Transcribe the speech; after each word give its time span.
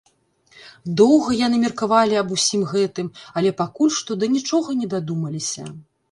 Доўга 0.99 1.33
яны 1.39 1.57
меркавалі 1.65 2.15
аб 2.21 2.29
усім 2.35 2.63
гэтым, 2.71 3.07
але 3.41 3.51
пакуль 3.59 3.91
што 3.97 4.17
да 4.23 4.31
нічога 4.37 4.75
не 4.79 4.87
дадумаліся. 4.95 5.63